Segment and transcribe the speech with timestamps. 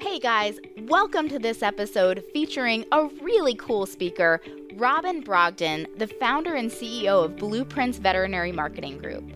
[0.00, 4.40] Hey guys, welcome to this episode featuring a really cool speaker,
[4.76, 9.30] Robin Brogdon, the founder and CEO of Blueprints Veterinary Marketing Group.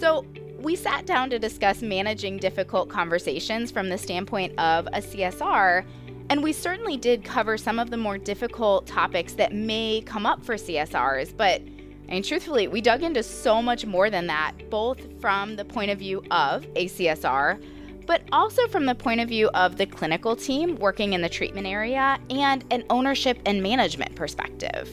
[0.00, 0.26] So,
[0.58, 5.84] we sat down to discuss managing difficult conversations from the standpoint of a CSR,
[6.30, 10.44] and we certainly did cover some of the more difficult topics that may come up
[10.44, 11.62] for CSRs, but
[12.08, 15.92] I mean, truthfully, we dug into so much more than that, both from the point
[15.92, 17.62] of view of a CSR,
[18.08, 21.66] but also from the point of view of the clinical team working in the treatment
[21.66, 24.90] area and an ownership and management perspective.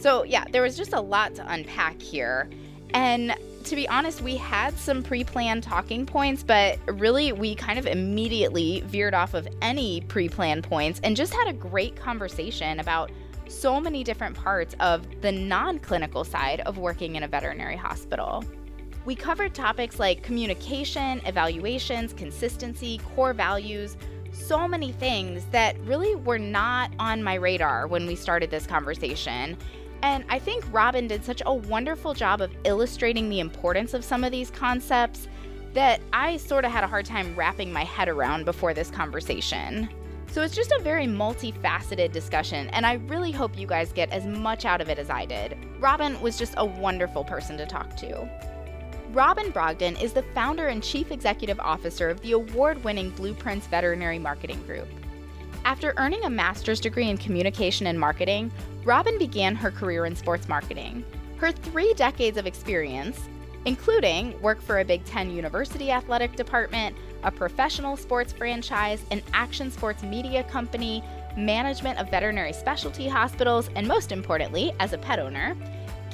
[0.00, 2.48] So, yeah, there was just a lot to unpack here.
[2.90, 7.76] And to be honest, we had some pre planned talking points, but really we kind
[7.76, 12.78] of immediately veered off of any pre planned points and just had a great conversation
[12.78, 13.10] about
[13.48, 18.44] so many different parts of the non clinical side of working in a veterinary hospital.
[19.04, 23.98] We covered topics like communication, evaluations, consistency, core values,
[24.32, 29.58] so many things that really were not on my radar when we started this conversation.
[30.02, 34.24] And I think Robin did such a wonderful job of illustrating the importance of some
[34.24, 35.28] of these concepts
[35.74, 39.88] that I sort of had a hard time wrapping my head around before this conversation.
[40.30, 44.26] So it's just a very multifaceted discussion, and I really hope you guys get as
[44.26, 45.56] much out of it as I did.
[45.78, 48.53] Robin was just a wonderful person to talk to.
[49.14, 54.18] Robin Brogdon is the founder and chief executive officer of the award winning Blueprints Veterinary
[54.18, 54.88] Marketing Group.
[55.64, 58.50] After earning a master's degree in communication and marketing,
[58.84, 61.04] Robin began her career in sports marketing.
[61.36, 63.20] Her three decades of experience,
[63.66, 69.70] including work for a Big Ten university athletic department, a professional sports franchise, an action
[69.70, 71.04] sports media company,
[71.36, 75.56] management of veterinary specialty hospitals, and most importantly, as a pet owner,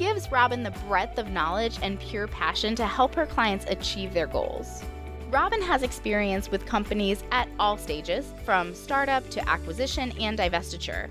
[0.01, 4.27] gives Robin the breadth of knowledge and pure passion to help her clients achieve their
[4.27, 4.83] goals.
[5.31, 11.11] Robin has experience with companies at all stages, from startup to acquisition and divestiture,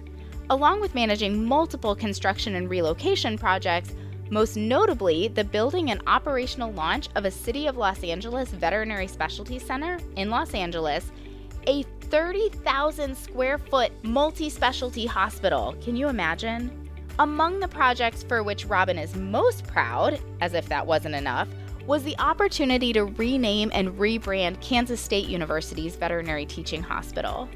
[0.49, 3.93] along with managing multiple construction and relocation projects,
[4.31, 9.59] most notably the building and operational launch of a City of Los Angeles Veterinary Specialty
[9.59, 11.11] Center in Los Angeles,
[11.67, 15.75] a 30,000 square foot multi specialty hospital.
[15.79, 16.78] Can you imagine?
[17.19, 21.49] Among the projects for which Robin is most proud, as if that wasn't enough,
[21.85, 27.49] was the opportunity to rename and rebrand Kansas State University's veterinary teaching hospital.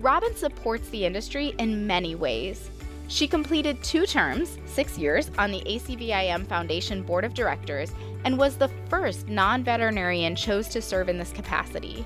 [0.00, 2.68] Robin supports the industry in many ways.
[3.08, 7.92] She completed two terms, six years, on the ACVIM Foundation Board of Directors
[8.24, 12.04] and was the first non veterinarian chose to serve in this capacity.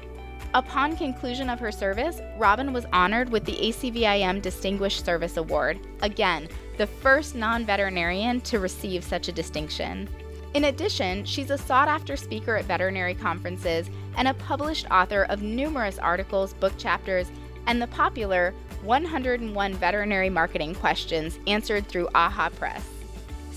[0.52, 6.48] Upon conclusion of her service, Robin was honored with the ACVIM Distinguished Service Award, again,
[6.76, 10.08] the first non veterinarian to receive such a distinction.
[10.54, 15.42] In addition, she's a sought after speaker at veterinary conferences and a published author of
[15.42, 17.30] numerous articles, book chapters,
[17.68, 18.52] and the popular
[18.82, 22.99] 101 Veterinary Marketing Questions answered through AAHA Press.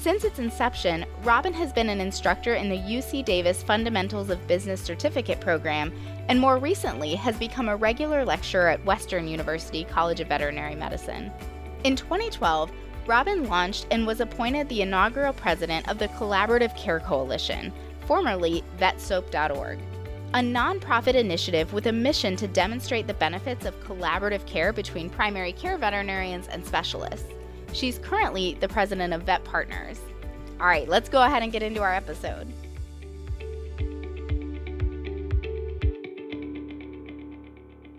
[0.03, 4.81] Since its inception, Robin has been an instructor in the UC Davis Fundamentals of Business
[4.81, 5.94] Certificate program
[6.28, 11.31] and more recently has become a regular lecturer at Western University College of Veterinary Medicine.
[11.86, 12.69] In 2012,
[13.08, 17.72] Robin launched and was appointed the inaugural president of the Collaborative Care Coalition,
[18.06, 19.80] formerly vetsoap.org,
[20.34, 25.53] a nonprofit initiative with a mission to demonstrate the benefits of collaborative care between primary
[25.53, 27.34] care veterinarians and specialists.
[27.73, 29.97] She's currently the president of VetPartners.
[30.59, 32.47] All right, let's go ahead and get into our episode.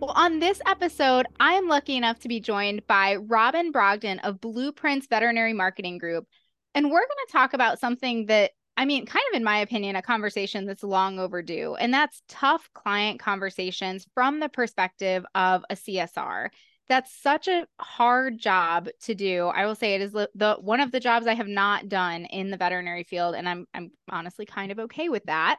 [0.00, 4.40] Well, on this episode, I am lucky enough to be joined by Robin Brogdon of
[4.40, 6.26] Blueprints Veterinary Marketing Group.
[6.74, 9.96] And we're going to talk about something that, I mean, kind of in my opinion,
[9.96, 11.74] a conversation that's long overdue.
[11.74, 16.50] And that's tough client conversations from the perspective of a CSR
[16.88, 19.46] that's such a hard job to do.
[19.46, 22.50] I will say it is the one of the jobs I have not done in
[22.50, 25.58] the veterinary field and I'm I'm honestly kind of okay with that.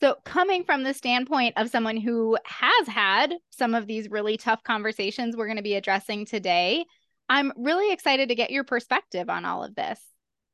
[0.00, 4.62] So coming from the standpoint of someone who has had some of these really tough
[4.62, 6.84] conversations we're going to be addressing today,
[7.28, 10.00] I'm really excited to get your perspective on all of this.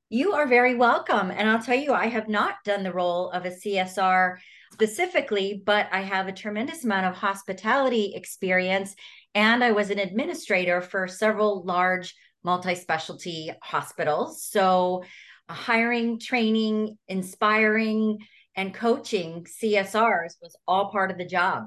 [0.09, 1.31] You are very welcome.
[1.31, 4.37] And I'll tell you, I have not done the role of a CSR
[4.73, 8.95] specifically, but I have a tremendous amount of hospitality experience
[9.35, 14.45] and I was an administrator for several large multi specialty hospitals.
[14.45, 15.05] So,
[15.49, 18.19] uh, hiring, training, inspiring,
[18.57, 21.65] and coaching CSRs was all part of the job.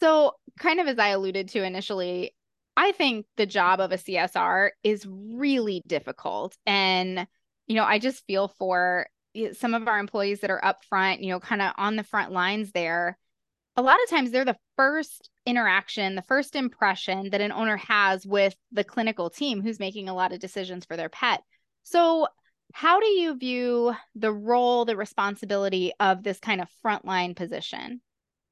[0.00, 2.34] So, kind of as I alluded to initially,
[2.76, 6.56] I think the job of a CSR is really difficult.
[6.66, 7.26] And,
[7.66, 11.22] you know, I just feel for eh, some of our employees that are up front,
[11.22, 13.18] you know, kind of on the front lines there
[13.76, 18.26] a lot of times they're the first interaction, the first impression that an owner has
[18.26, 21.42] with the clinical team who's making a lot of decisions for their pet.
[21.82, 22.26] So,
[22.72, 28.00] how do you view the role, the responsibility of this kind of frontline position?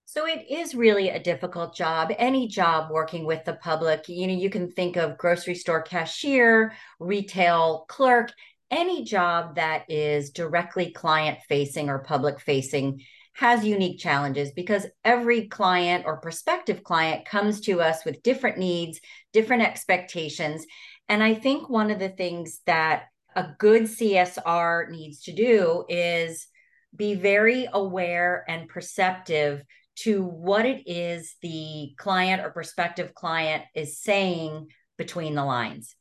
[0.05, 2.13] So it is really a difficult job.
[2.19, 6.75] Any job working with the public, you know, you can think of grocery store cashier,
[7.01, 8.31] retail clerk,
[8.71, 13.03] any job that is directly client facing or public facing
[13.35, 19.01] has unique challenges because every client or prospective client comes to us with different needs,
[19.33, 20.67] different expectations.
[21.09, 26.47] And I think one of the things that a good CSR needs to do is
[26.95, 29.63] be very aware and perceptive
[29.95, 34.69] to what it is the client or prospective client is saying
[34.99, 35.95] between the lines.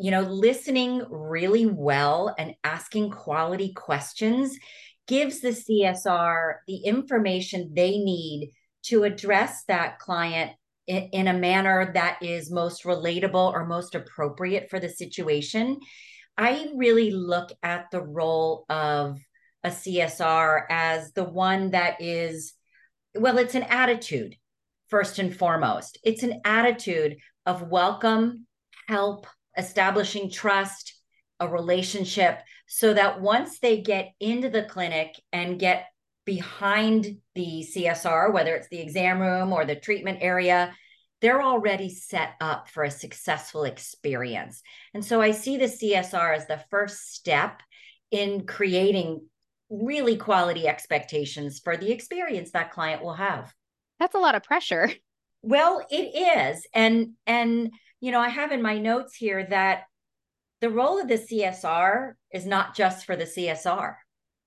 [0.00, 4.56] You know, listening really well and asking quality questions
[5.08, 8.52] gives the CSR the information they need
[8.84, 10.52] to address that client
[10.86, 15.78] in, in, a manner that is most relatable or most appropriate for the situation.
[16.36, 19.18] I really look at the role of
[19.64, 22.54] a CSR as the one that is,
[23.14, 24.36] well, it's an attitude,
[24.88, 25.98] first and foremost.
[26.04, 28.46] It's an attitude of welcome,
[28.88, 29.26] help,
[29.56, 30.94] establishing trust,
[31.40, 35.86] a relationship so that once they get into the clinic and get
[36.24, 40.74] behind the CSR, whether it's the exam room or the treatment area,
[41.20, 44.62] they're already set up for a successful experience.
[44.92, 47.60] And so I see the CSR as the first step
[48.10, 49.26] in creating
[49.70, 53.52] really quality expectations for the experience that client will have.
[53.98, 54.90] That's a lot of pressure.
[55.40, 55.94] Well, it
[56.54, 56.66] is.
[56.74, 59.84] And and you know, I have in my notes here that
[60.60, 63.94] the role of the CSR is not just for the CSR.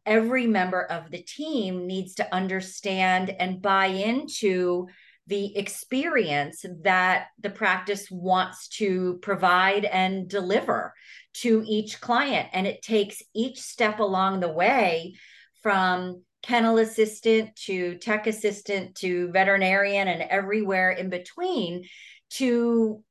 [0.06, 4.88] Every member of the team needs to understand and buy into
[5.28, 10.94] the experience that the practice wants to provide and deliver
[11.34, 12.50] to each client.
[12.52, 15.14] And it takes each step along the way
[15.62, 21.84] from kennel assistant to tech assistant to veterinarian and everywhere in between
[22.32, 23.04] to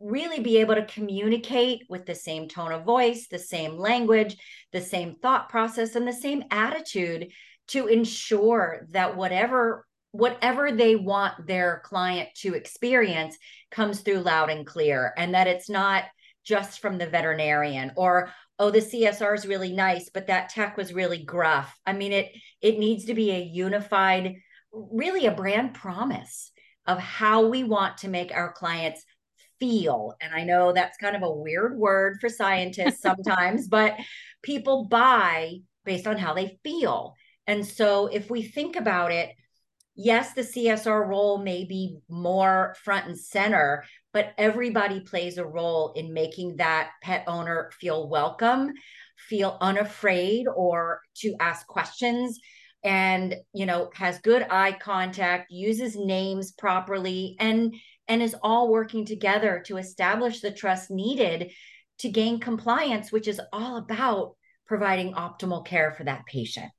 [0.00, 4.36] really be able to communicate with the same tone of voice, the same language,
[4.72, 7.32] the same thought process, and the same attitude
[7.68, 13.36] to ensure that whatever whatever they want their client to experience
[13.70, 16.04] comes through loud and clear and that it's not
[16.44, 20.94] just from the veterinarian or oh the csr is really nice but that tech was
[20.94, 21.78] really gruff.
[21.84, 24.36] I mean it it needs to be a unified
[24.72, 26.52] really a brand promise
[26.86, 29.04] of how we want to make our clients
[29.60, 30.14] feel.
[30.20, 33.96] And I know that's kind of a weird word for scientists sometimes, but
[34.42, 37.14] people buy based on how they feel.
[37.46, 39.30] And so if we think about it,
[39.94, 45.92] yes, the CSR role may be more front and center, but everybody plays a role
[45.96, 48.72] in making that pet owner feel welcome,
[49.28, 52.38] feel unafraid, or to ask questions
[52.84, 57.74] and you know has good eye contact uses names properly and
[58.08, 61.52] and is all working together to establish the trust needed
[61.98, 64.34] to gain compliance, which is all about
[64.66, 66.70] providing optimal care for that patient.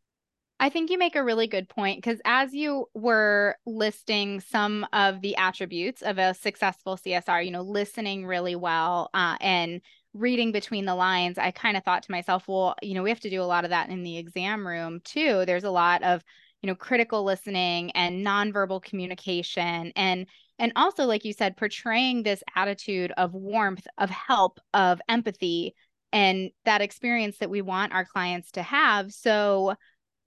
[0.61, 5.21] I think you make a really good point because as you were listing some of
[5.21, 9.81] the attributes of a successful CSR, you know, listening really well uh, and
[10.13, 13.21] reading between the lines, I kind of thought to myself, well, you know, we have
[13.21, 15.45] to do a lot of that in the exam room too.
[15.45, 16.23] There's a lot of,
[16.61, 20.27] you know, critical listening and nonverbal communication and
[20.59, 25.73] and also like you said portraying this attitude of warmth of help of empathy
[26.11, 29.11] and that experience that we want our clients to have.
[29.11, 29.75] So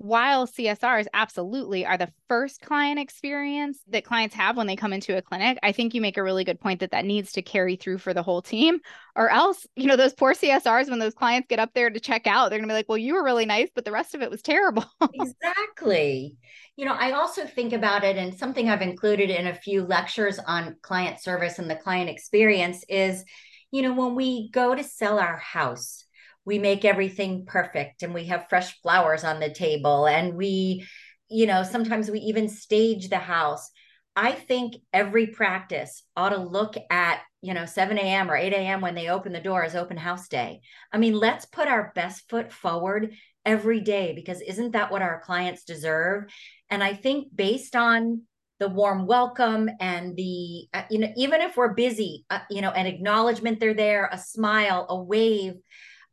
[0.02, 5.16] while CSRs absolutely are the first client experience that clients have when they come into
[5.16, 7.76] a clinic, I think you make a really good point that that needs to carry
[7.76, 8.80] through for the whole team.
[9.14, 12.26] Or else, you know, those poor CSRs, when those clients get up there to check
[12.26, 14.22] out, they're going to be like, well, you were really nice, but the rest of
[14.22, 14.84] it was terrible.
[15.14, 16.36] exactly.
[16.76, 20.40] You know, I also think about it, and something I've included in a few lectures
[20.40, 23.24] on client service and the client experience is,
[23.70, 26.01] you know, when we go to sell our house,
[26.44, 30.86] we make everything perfect and we have fresh flowers on the table and we
[31.28, 33.70] you know sometimes we even stage the house.
[34.14, 38.80] I think every practice ought to look at you know 7 a.m or 8 a.m
[38.80, 40.60] when they open the door as open house day.
[40.92, 45.20] I mean let's put our best foot forward every day because isn't that what our
[45.20, 46.24] clients deserve?
[46.70, 48.22] And i think based on
[48.62, 52.70] the warm welcome and the uh, you know even if we're busy uh, you know
[52.70, 55.54] an acknowledgement they're there a smile a wave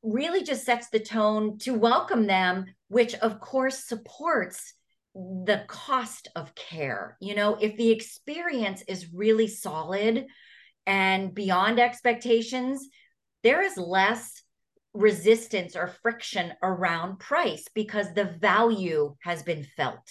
[0.04, 4.74] really just sets the tone to welcome them, which of course supports
[5.16, 7.18] the cost of care.
[7.20, 10.28] You know, if the experience is really solid
[10.86, 12.88] and beyond expectations,
[13.44, 14.42] there is less
[14.94, 20.08] resistance or friction around price because the value has been felt.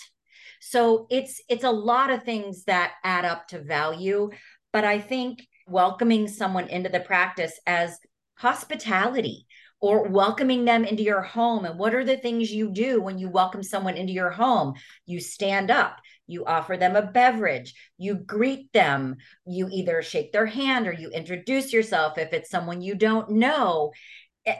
[0.60, 4.30] So it's it's a lot of things that add up to value,
[4.72, 7.98] but I think welcoming someone into the practice as
[8.36, 9.46] hospitality
[9.80, 11.64] or welcoming them into your home.
[11.64, 14.74] And what are the things you do when you welcome someone into your home?
[15.06, 19.16] You stand up, you offer them a beverage, you greet them,
[19.46, 23.92] you either shake their hand or you introduce yourself if it's someone you don't know.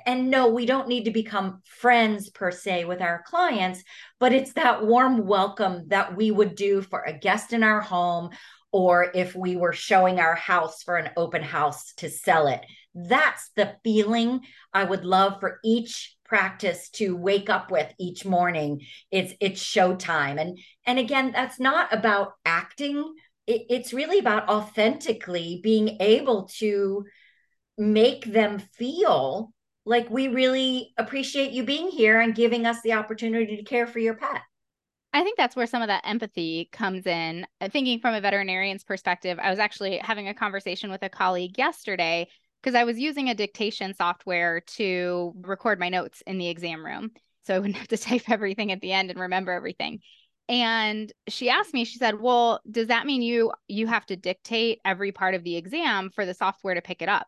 [0.07, 3.83] And no, we don't need to become friends per se with our clients,
[4.21, 8.31] but it's that warm welcome that we would do for a guest in our home
[8.71, 12.61] or if we were showing our house for an open house to sell it
[12.95, 14.41] that's the feeling
[14.73, 18.83] I would love for each practice to wake up with each morning.
[19.11, 20.41] It's it's showtime.
[20.41, 23.15] And and again, that's not about acting.
[23.47, 27.05] It, it's really about authentically being able to
[27.77, 29.53] make them feel
[29.87, 34.01] like we really appreciate you being here and giving us the opportunity to care for
[34.01, 34.43] your pet.
[35.15, 37.47] I think that's where some of that empathy comes in.
[37.63, 41.57] Uh, thinking from a veterinarian's perspective, I was actually having a conversation with a colleague
[41.57, 42.29] yesterday
[42.63, 47.11] because I was using a dictation software to record my notes in the exam room.
[47.47, 50.01] So I wouldn't have to type everything at the end and remember everything.
[50.49, 54.81] And she asked me, she said, "Well, does that mean you you have to dictate
[54.85, 57.27] every part of the exam for the software to pick it up?"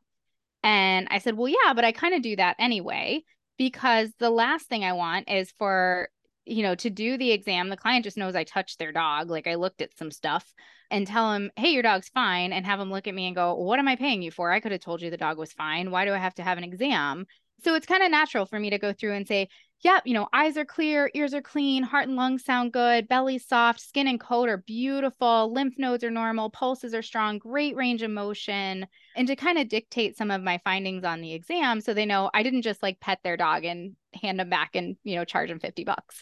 [0.63, 3.23] And I said, "Well, yeah, but I kind of do that anyway
[3.59, 6.09] because the last thing I want is for
[6.51, 9.31] you know, to do the exam, the client just knows I touched their dog.
[9.31, 10.53] Like I looked at some stuff
[10.91, 12.53] and tell them, hey, your dog's fine.
[12.53, 14.51] And have them look at me and go, what am I paying you for?
[14.51, 15.91] I could have told you the dog was fine.
[15.91, 17.27] Why do I have to have an exam?
[17.63, 19.49] So it's kind of natural for me to go through and say,
[19.83, 23.39] yep, you know, eyes are clear, ears are clean, heart and lungs sound good, belly
[23.39, 28.03] soft, skin and coat are beautiful, lymph nodes are normal, pulses are strong, great range
[28.03, 31.95] of motion, and to kind of dictate some of my findings on the exam so
[31.95, 35.17] they know I didn't just like pet their dog and hand them back and, you
[35.17, 36.21] know, charge them 50 bucks.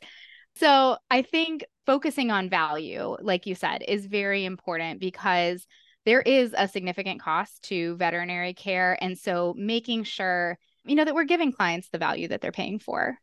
[0.55, 5.67] So I think focusing on value, like you said, is very important because
[6.05, 8.97] there is a significant cost to veterinary care.
[9.01, 12.79] And so making sure, you know, that we're giving clients the value that they're paying
[12.79, 13.19] for.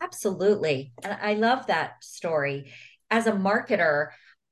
[0.00, 0.92] Absolutely.
[1.02, 2.72] And I love that story.
[3.10, 4.08] As a marketer,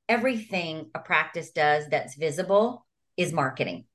[0.09, 2.85] everything a practice does that's visible
[3.15, 3.85] is marketing.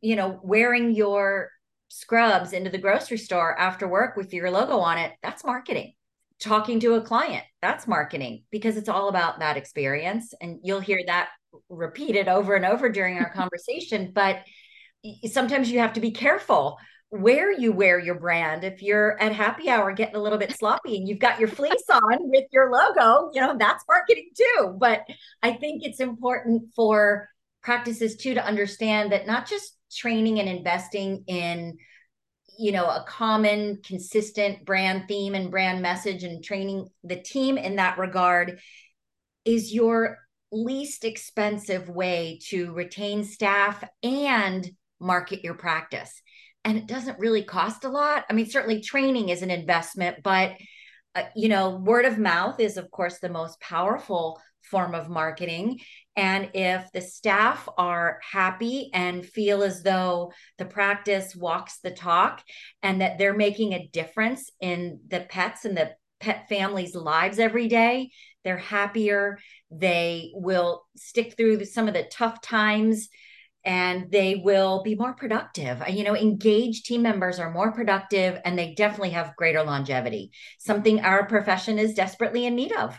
[0.00, 1.50] You know, wearing your
[1.88, 5.94] scrubs into the grocery store after work with your logo on it, that's marketing
[6.42, 11.00] talking to a client that's marketing because it's all about that experience and you'll hear
[11.06, 11.28] that
[11.68, 14.40] repeated over and over during our conversation but
[15.30, 16.78] sometimes you have to be careful
[17.12, 20.96] where you wear your brand if you're at happy hour getting a little bit sloppy
[20.96, 24.74] and you've got your fleece on with your logo you know that's marketing too.
[24.80, 25.02] But
[25.42, 27.28] i think it's important for
[27.62, 31.76] practices too to understand that not just training and investing in
[32.58, 37.76] you know a common consistent brand theme and brand message and training the team in
[37.76, 38.58] that regard
[39.44, 40.16] is your
[40.50, 46.22] least expensive way to retain staff and market your practice
[46.64, 50.52] and it doesn't really cost a lot i mean certainly training is an investment but
[51.14, 54.40] uh, you know word of mouth is of course the most powerful
[54.72, 55.80] form of marketing.
[56.16, 62.42] And if the staff are happy and feel as though the practice walks the talk
[62.82, 67.68] and that they're making a difference in the pets and the pet families' lives every
[67.68, 68.10] day,
[68.44, 69.38] they're happier.
[69.70, 73.08] They will stick through some of the tough times
[73.64, 75.80] and they will be more productive.
[75.82, 80.32] Uh, you know, engaged team members are more productive and they definitely have greater longevity,
[80.58, 82.98] something our profession is desperately in need of.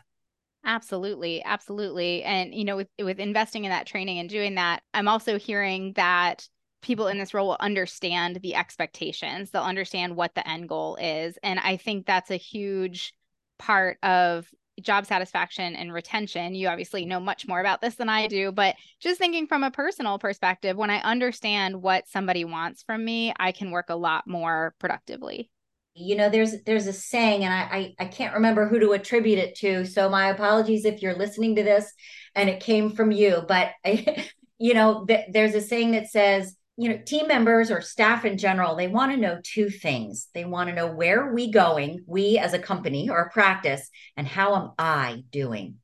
[0.66, 2.24] Absolutely, absolutely.
[2.24, 5.94] And you know, with with investing in that training and doing that, I'm also hearing
[5.94, 6.48] that
[6.82, 9.50] people in this role will understand the expectations.
[9.50, 11.38] They'll understand what the end goal is.
[11.44, 13.14] And I think that's a huge
[13.58, 14.48] part of
[14.82, 16.56] job satisfaction and retention.
[16.56, 17.10] You obviously mm-hmm.
[17.10, 20.78] know much more about this than I do, but just thinking from a personal perspective,
[20.78, 25.50] when I understand what somebody wants from me, I can work a lot more productively.
[25.96, 29.38] You know there's there's a saying and I, I, I can't remember who to attribute
[29.38, 31.94] it to so my apologies if you're listening to this
[32.34, 34.28] and it came from you but I,
[34.58, 38.38] you know th- there's a saying that says you know team members or staff in
[38.38, 40.28] general they want to know two things.
[40.34, 43.90] They want to know where are we going we as a company or a practice
[44.18, 45.76] and how am i doing?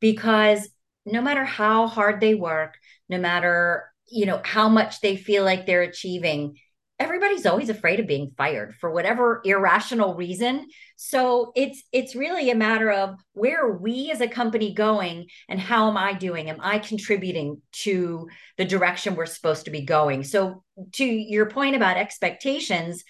[0.00, 0.68] Because
[1.06, 2.76] no matter how hard they work
[3.08, 6.56] no matter you know how much they feel like they're achieving
[7.00, 10.68] everybody's always afraid of being fired for whatever irrational reason.
[10.96, 15.58] So it's it's really a matter of where are we as a company going and
[15.58, 16.50] how am i doing?
[16.50, 18.28] Am i contributing to
[18.58, 20.22] the direction we're supposed to be going?
[20.22, 23.02] So to your point about expectations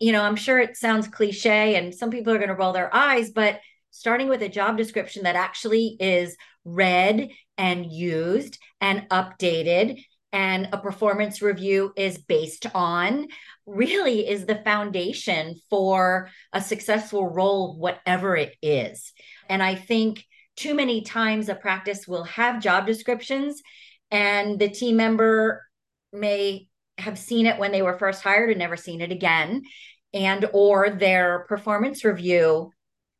[0.00, 2.94] you know i'm sure it sounds cliche and some people are going to roll their
[2.94, 3.60] eyes but
[3.90, 10.02] starting with a job description that actually is read and used and updated
[10.34, 13.28] and a performance review is based on
[13.66, 19.12] really is the foundation for a successful role, whatever it is.
[19.48, 20.24] And I think
[20.56, 23.62] too many times a practice will have job descriptions
[24.10, 25.62] and the team member
[26.12, 26.66] may
[26.98, 29.62] have seen it when they were first hired and never seen it again
[30.12, 32.72] and or their performance review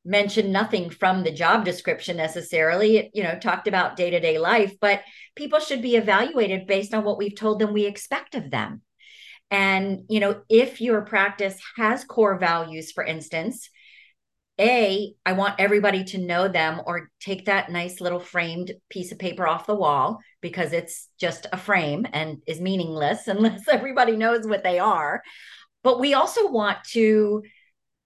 [0.04, 5.00] mentioned nothing from the job description necessarily it you know talked about day-to-day life but
[5.34, 8.82] people should be evaluated based on what we've told them we expect of them.
[9.50, 13.70] And you know if your practice has core values for instance
[14.60, 19.18] a i want everybody to know them or take that nice little framed piece of
[19.18, 24.46] paper off the wall because it's just a frame and is meaningless unless everybody knows
[24.46, 25.22] what they are.
[25.82, 27.42] But we also want to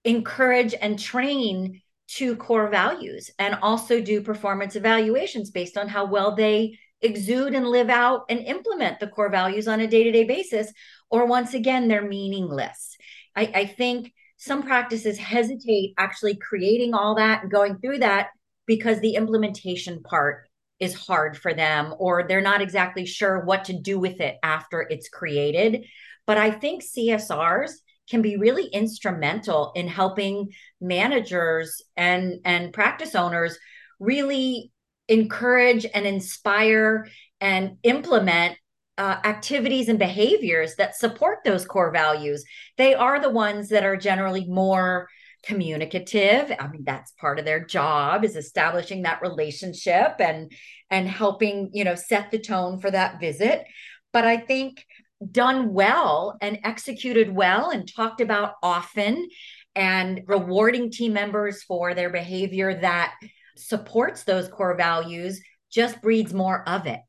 [0.05, 1.81] encourage and train
[2.15, 7.67] to core values and also do performance evaluations based on how well they exude and
[7.67, 10.73] live out and implement the core values on a day-to-day basis
[11.11, 12.97] or once again they're meaningless.
[13.35, 18.29] I, I, think some practices hesitate actually creating all that and going through that
[18.65, 20.47] because the implementation part
[20.79, 24.81] is hard for them or they're not exactly sure what to do with it after
[24.81, 25.85] it's created.
[26.25, 27.71] But i think csrs
[28.09, 30.49] can be really instrumental in helping
[30.81, 33.57] managers and and practice owners
[33.99, 34.71] really
[35.07, 37.07] encourage and inspire
[37.41, 38.57] and implement
[38.97, 42.43] uh, activities and behaviors that support those core values.
[42.77, 45.07] They are the ones that are generally more
[45.43, 46.51] communicative.
[46.59, 50.51] I mean that's part of their job is establishing that relationship and
[50.89, 53.63] and helping you know set the tone for that visit.
[54.11, 54.85] But i think
[55.31, 59.27] done well and executed well and talked about often
[59.75, 63.13] and rewarding team members for their behavior that
[63.55, 65.41] supports those core values
[65.71, 67.01] just breeds more of it.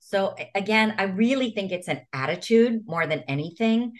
[0.00, 3.92] So again, I really think it's an attitude more than anything.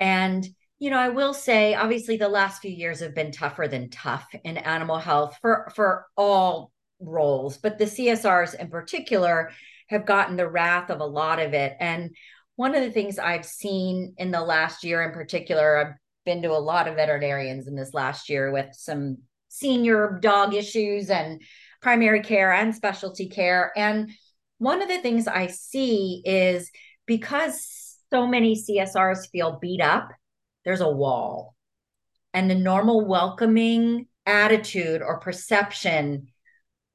[0.00, 0.46] And
[0.80, 4.26] you know, I will say obviously the last few years have been tougher than tough
[4.42, 9.50] in animal health for for all roles, but the CSRs in particular
[9.88, 11.74] have gotten the wrath of a lot of it.
[11.78, 12.14] And
[12.56, 16.50] one of the things I've seen in the last year in particular, I've been to
[16.50, 21.42] a lot of veterinarians in this last year with some senior dog issues and
[21.82, 23.72] primary care and specialty care.
[23.76, 24.10] And
[24.58, 26.70] one of the things I see is
[27.06, 30.08] because so many CSRs feel beat up,
[30.64, 31.54] there's a wall.
[32.32, 36.28] And the normal welcoming attitude or perception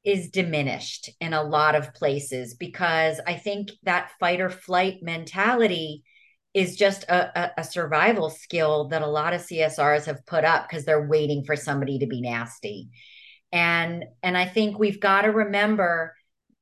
[0.10, 6.04] is diminished in a lot of places because I think that fight or flight mentality
[6.54, 10.68] is just a, a, a survival skill that a lot of CSRs have put up
[10.68, 12.90] because they're waiting for somebody to be nasty.
[13.52, 16.16] And and I think we've got to remember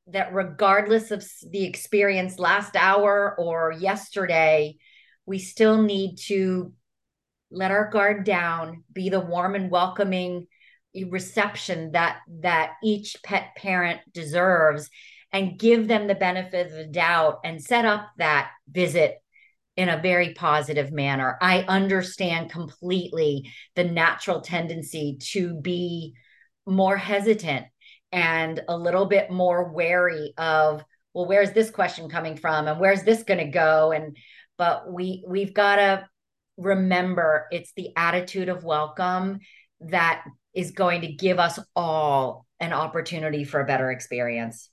[0.08, 4.76] that regardless of the experience last hour or yesterday,
[5.26, 6.74] we still need to
[7.50, 10.48] let our guard down, be the warm and welcoming
[11.10, 14.90] reception that that each pet parent deserves
[15.32, 19.18] and give them the benefit of the doubt and set up that visit
[19.76, 21.38] in a very positive manner.
[21.40, 26.16] I understand completely the natural tendency to be
[26.66, 27.68] more hesitant
[28.12, 33.04] and a little bit more wary of well where's this question coming from and where's
[33.04, 34.18] this going to go and
[34.58, 36.08] but we we've got to
[36.58, 39.40] remember it's the attitude of welcome
[39.82, 40.24] that
[40.58, 44.72] is going to give us all an opportunity for a better experience.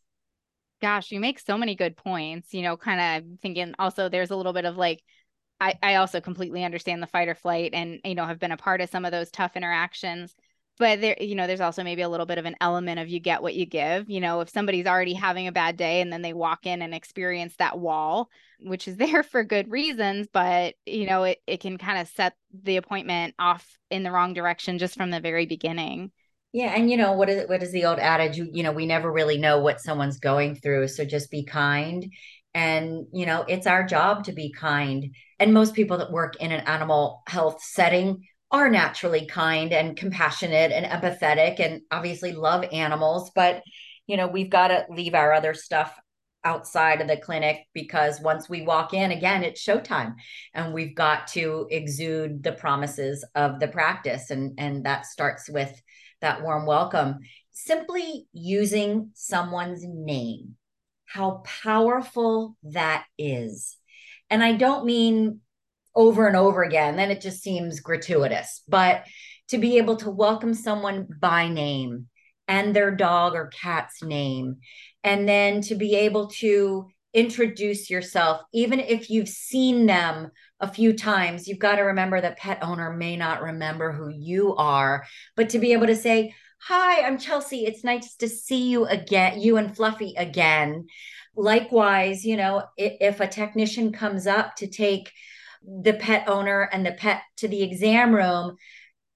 [0.81, 2.55] Gosh, you make so many good points.
[2.55, 5.03] You know, kind of thinking also there's a little bit of like,
[5.61, 8.57] I, I also completely understand the fight or flight and, you know, have been a
[8.57, 10.35] part of some of those tough interactions.
[10.79, 13.21] But there, you know, there's also maybe a little bit of an element of you
[13.21, 14.11] get what you give.
[14.11, 16.93] You know, if somebody's already having a bad day and then they walk in and
[16.93, 18.29] experience that wall,
[18.61, 22.35] which is there for good reasons, but you know, it, it can kind of set
[22.53, 26.11] the appointment off in the wrong direction just from the very beginning.
[26.53, 28.37] Yeah, and you know what is what is the old adage?
[28.37, 32.13] You, you know, we never really know what someone's going through, so just be kind.
[32.55, 35.15] And you know, it's our job to be kind.
[35.41, 40.71] And most people that work in an animal health setting are naturally kind and compassionate
[40.71, 43.65] and empathetic and obviously love animals, but
[44.07, 45.99] you know, we've got to leave our other stuff
[46.45, 50.15] outside of the clinic because once we walk in again it's showtime
[50.53, 55.73] and we've got to exude the promises of the practice and and that starts with
[56.21, 57.19] that warm welcome.
[57.51, 60.57] Simply using someone's name
[61.07, 63.77] how powerful that is.
[64.31, 65.41] And i don't mean
[65.95, 68.63] over and over again then it just seems gratuitous.
[68.69, 69.05] But
[69.49, 72.07] to be able to welcome someone by name
[72.49, 74.57] and their dog or cat's name
[75.03, 80.31] and then to be able to introduce yourself even if you've seen them
[80.61, 84.55] a few times you've got to remember that pet owner may not remember who you
[84.57, 85.05] are.
[85.37, 87.67] But to be able to say hi i'm chelsea.
[87.67, 90.87] It's nice to see you again you and fluffy again.
[91.37, 95.11] Likewise you know if, if a technician comes up to take
[95.67, 98.57] the pet owner and the pet to the exam room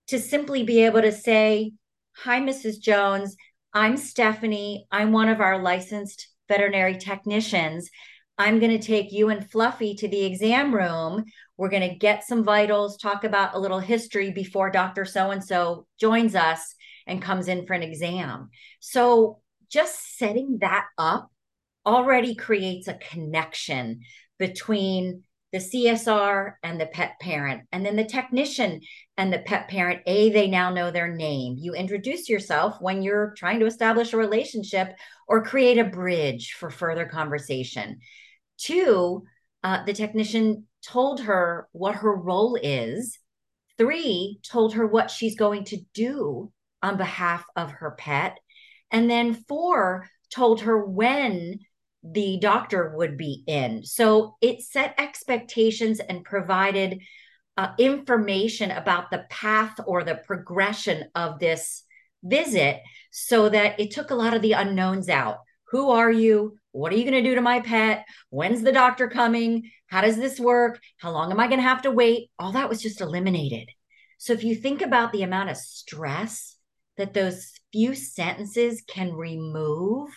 [0.08, 1.72] to simply be able to say
[2.16, 3.36] hi mrs jones
[3.74, 4.86] I'm Stephanie.
[4.90, 7.90] I'm one of our licensed veterinary technicians.
[8.38, 11.24] I'm going to take you and Fluffy to the exam room.
[11.56, 15.04] We're going to get some vitals, talk about a little history before Dr.
[15.04, 16.74] So and so joins us
[17.06, 18.48] and comes in for an exam.
[18.80, 21.30] So, just setting that up
[21.84, 24.00] already creates a connection
[24.38, 27.62] between the CSR and the pet parent.
[27.72, 28.80] And then the technician
[29.16, 31.56] and the pet parent, A, they now know their name.
[31.58, 34.94] You introduce yourself when you're trying to establish a relationship
[35.26, 38.00] or create a bridge for further conversation.
[38.58, 39.24] Two,
[39.64, 43.18] uh, the technician told her what her role is.
[43.78, 48.38] Three, told her what she's going to do on behalf of her pet.
[48.90, 51.60] And then four, told her when
[52.02, 53.84] the doctor would be in.
[53.84, 57.00] So it set expectations and provided
[57.56, 61.82] uh, information about the path or the progression of this
[62.22, 62.80] visit
[63.10, 65.38] so that it took a lot of the unknowns out.
[65.70, 66.58] Who are you?
[66.72, 68.06] What are you going to do to my pet?
[68.30, 69.70] When's the doctor coming?
[69.88, 70.80] How does this work?
[70.98, 72.30] How long am I going to have to wait?
[72.38, 73.68] All that was just eliminated.
[74.18, 76.56] So if you think about the amount of stress
[76.96, 80.10] that those few sentences can remove,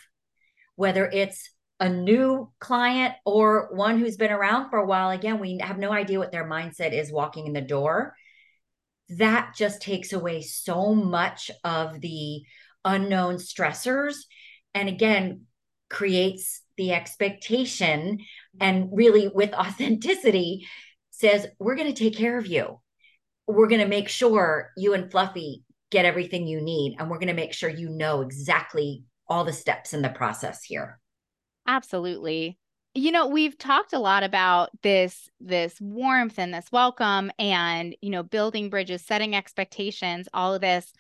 [0.76, 1.50] whether it's
[1.82, 5.92] a new client or one who's been around for a while, again, we have no
[5.92, 8.16] idea what their mindset is walking in the door.
[9.10, 12.44] That just takes away so much of the
[12.86, 14.18] unknown stressors.
[14.76, 15.48] And again,
[15.90, 18.20] creates the expectation
[18.60, 20.68] and really with authenticity
[21.10, 22.80] says, We're going to take care of you.
[23.48, 26.96] We're going to make sure you and Fluffy get everything you need.
[27.00, 30.64] And we're going to make sure you know exactly all the steps in the process
[30.64, 31.01] here.
[31.68, 32.58] Absolutely.
[32.94, 38.10] You know, we've talked a lot about this this warmth and this welcome and, you
[38.10, 40.92] know, building bridges, setting expectations, all of this.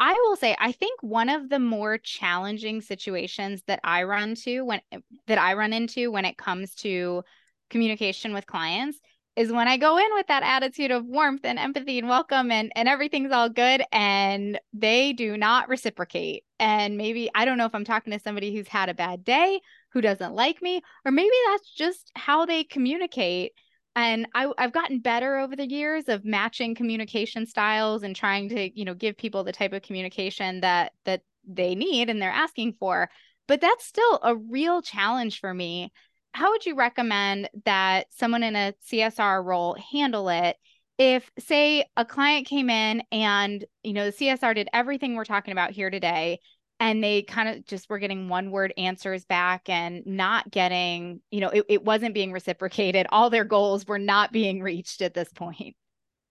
[0.00, 4.62] I will say I think one of the more challenging situations that I run to
[4.62, 4.80] when
[5.26, 7.24] that I run into when it comes to
[7.70, 8.98] communication with clients
[9.36, 12.72] is when I go in with that attitude of warmth and empathy and welcome and
[12.74, 16.44] and everything's all good and they do not reciprocate.
[16.58, 19.60] And maybe I don't know if I'm talking to somebody who's had a bad day
[19.90, 23.52] who doesn't like me, or maybe that's just how they communicate.
[23.94, 28.78] And I, I've gotten better over the years of matching communication styles and trying to,
[28.78, 32.74] you know, give people the type of communication that that they need and they're asking
[32.78, 33.08] for.
[33.46, 35.92] But that's still a real challenge for me.
[36.36, 40.58] How would you recommend that someone in a CSR role handle it?
[40.98, 45.52] If say a client came in and you know the csr did everything we're talking
[45.52, 46.40] about here today
[46.78, 51.40] and they kind of just were getting one word answers back and not getting you
[51.40, 53.06] know it, it wasn't being reciprocated.
[53.08, 55.74] All their goals were not being reached at this point.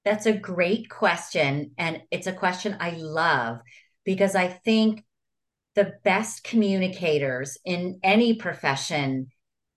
[0.03, 3.57] That's a great question and it's a question i love
[4.03, 5.03] because i think
[5.73, 9.29] the best communicators in any profession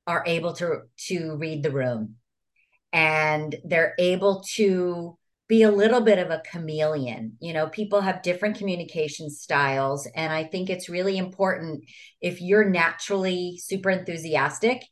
[0.09, 2.17] are able to to read the room
[2.93, 5.17] and they're able to
[5.49, 7.37] be a little bit of a chameleon.
[7.41, 10.09] You know, people have different communication styles.
[10.15, 11.85] And I think it's really important
[12.21, 14.83] if you're naturally super enthusiastic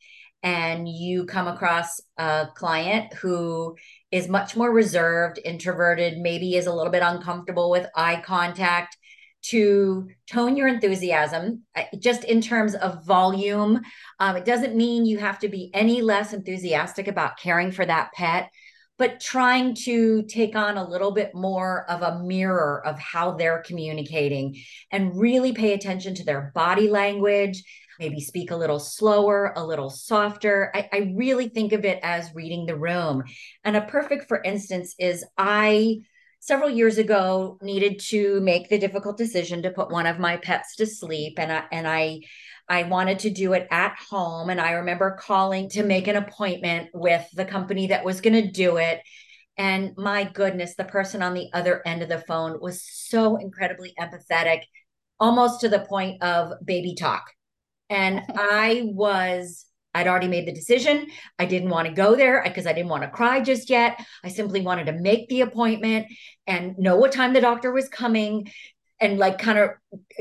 [0.43, 3.77] and you come across a client who
[4.11, 8.97] is much more reserved, introverted, maybe is a little bit uncomfortable with eye contact,
[9.51, 13.81] to tone your enthusiasm uh, just in terms of volume.
[14.19, 18.13] Um, it doesn't mean you have to be any less enthusiastic about caring for that
[18.13, 18.51] pet
[18.99, 23.63] but trying to take on a little bit more of a mirror of how they're
[23.63, 24.57] communicating
[24.91, 27.63] and really pay attention to their body language
[27.99, 32.35] maybe speak a little slower a little softer I, I, really think of it as
[32.35, 33.25] reading the room
[33.65, 35.99] and a perfect for instance is i
[36.41, 40.77] several years ago needed to make the difficult decision to put one of my pets
[40.77, 42.21] to sleep and i and i
[42.69, 44.51] I wanted to do it at home.
[44.51, 48.51] And I remember calling to make an appointment with the company that was going to
[48.51, 49.01] do it.
[49.57, 53.95] And my goodness, the person on the other end of the phone was so incredibly
[53.99, 54.63] empathetic,
[55.19, 57.25] almost to the point of baby talk.
[57.89, 59.66] And I was,
[59.97, 61.07] I'd already made the decision.
[61.39, 63.99] I didn't want to go there because I didn't want to cry just yet.
[64.23, 66.07] I simply wanted to make the appointment
[66.47, 68.51] and know what time the doctor was coming
[69.01, 69.71] and like kind of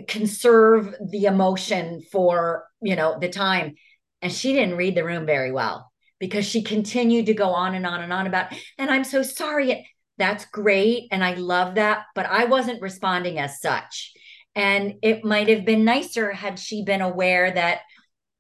[0.08, 3.76] conserve the emotion for, you know, the time.
[4.22, 7.86] And she didn't read the room very well because she continued to go on and
[7.86, 9.90] on and on about, and I'm so sorry.
[10.18, 11.10] That's great.
[11.12, 12.04] And I love that.
[12.16, 14.14] But I wasn't responding as such.
[14.56, 17.82] And it might have been nicer had she been aware that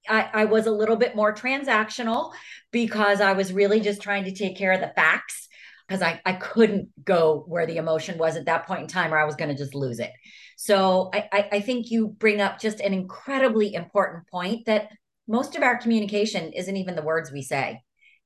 [0.08, 2.34] I, I, was a little bit more transactional
[2.72, 5.48] because I was really just trying to take care of the facts
[5.88, 9.18] because I, I couldn't go where the emotion was at that point in time or
[9.18, 10.12] I was going to just lose it.
[10.58, 14.90] So I, I think you bring up just an incredibly important point that
[15.28, 17.82] most of our communication isn't even the words we say.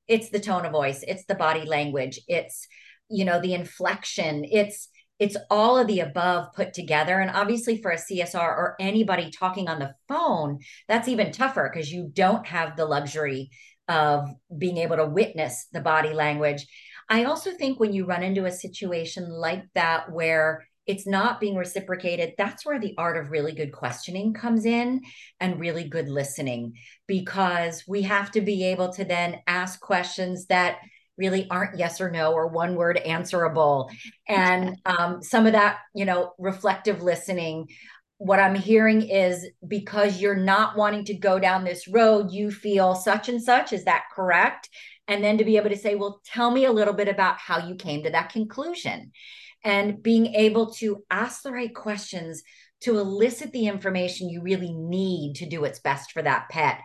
[0.06, 2.66] It's the tone of voice, it's the body language, it's
[3.08, 4.88] you know the inflection, it's
[5.20, 9.68] it's all of the above put together and obviously for a CSR or anybody talking
[9.68, 13.50] on the phone that's even tougher because you don't have the luxury
[13.86, 16.66] of being able to witness the body language.
[17.08, 21.56] I also think when you run into a situation like that where it's not being
[21.56, 25.02] reciprocated, that's where the art of really good questioning comes in
[25.38, 26.74] and really good listening,
[27.06, 30.78] because we have to be able to then ask questions that
[31.20, 33.90] really aren't yes or no or one word answerable.
[34.26, 37.68] And um, some of that, you know, reflective listening.
[38.18, 42.94] What I'm hearing is because you're not wanting to go down this road, you feel
[42.94, 43.72] such and such.
[43.72, 44.68] Is that correct?
[45.06, 47.66] And then to be able to say, well, tell me a little bit about how
[47.66, 49.12] you came to that conclusion
[49.64, 52.42] and being able to ask the right questions
[52.82, 56.80] to elicit the information you really need to do what's best for that pet.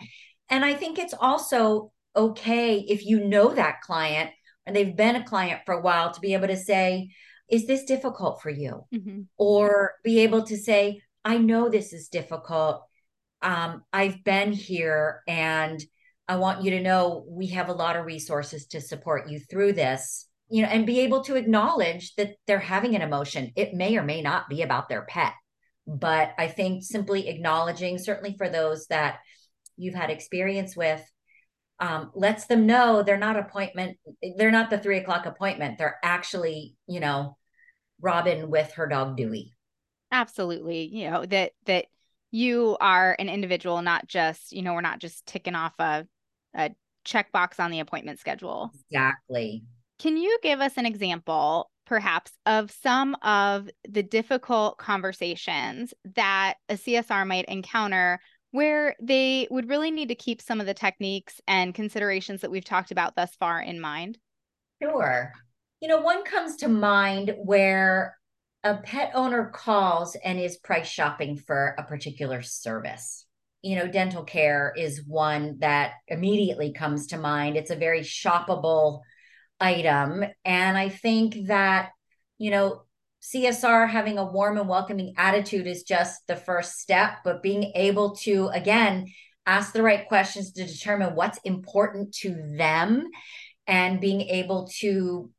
[0.50, 4.32] And I think it's also okay if you know that client
[4.66, 7.10] and they've been a client for a while to be able to say,
[7.50, 8.86] Is this difficult for you?
[8.94, 9.22] Mm-hmm.
[9.38, 12.84] Or be able to say, I know this is difficult.
[13.42, 15.84] Um, I've been here and
[16.28, 19.74] I want you to know we have a lot of resources to support you through
[19.74, 23.52] this you know, and be able to acknowledge that they're having an emotion.
[23.56, 25.34] It may or may not be about their pet,
[25.88, 29.20] but I think simply acknowledging, certainly for those that
[29.78, 31.02] you've had experience with,
[31.80, 33.98] um, lets them know they're not appointment,
[34.38, 35.78] they're not the three o'clock appointment.
[35.78, 37.38] They're actually, you know,
[38.02, 39.54] Robin with her dog Dewey.
[40.12, 40.84] Absolutely.
[40.86, 41.86] You know, that that
[42.32, 46.08] you are an individual, not just, you know, we're not just ticking off a
[46.54, 46.72] a
[47.06, 48.72] checkbox on the appointment schedule.
[48.90, 49.64] Exactly.
[50.00, 56.74] Can you give us an example, perhaps, of some of the difficult conversations that a
[56.74, 58.20] CSR might encounter
[58.56, 62.66] where they would really need to keep some of the techniques and considerations that we've
[62.66, 64.18] talked about thus far in mind?
[64.82, 65.34] Sure.
[65.82, 68.18] You know, one comes to mind where
[68.64, 73.26] a pet owner calls and is price shopping for a particular service.
[73.62, 77.58] You know, dental care is one that immediately comes to mind.
[77.58, 79.02] It's a very shoppable
[79.60, 80.24] item.
[80.46, 81.90] And I think that,
[82.38, 82.85] you know,
[83.34, 88.16] CSR having a warm and welcoming attitude is just the first step, but being able
[88.18, 89.08] to, again,
[89.46, 93.08] ask the right questions to determine what's important to them
[93.68, 95.32] and being able to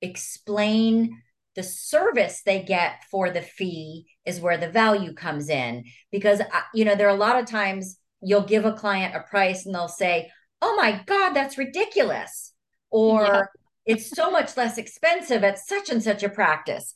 [0.00, 1.20] explain
[1.54, 6.60] the service they get for the fee is where the value comes in because uh,
[6.74, 9.74] you know there are a lot of times you'll give a client a price and
[9.74, 10.30] they'll say
[10.62, 12.54] oh my god that's ridiculous
[12.90, 13.42] or yeah
[13.84, 16.92] it's so much less expensive at such and such a practice.